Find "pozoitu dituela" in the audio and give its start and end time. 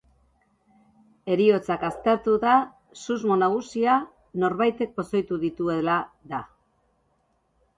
5.01-5.99